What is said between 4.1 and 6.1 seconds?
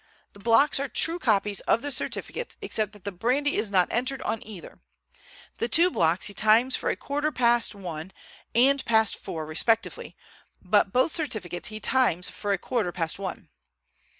on either. The two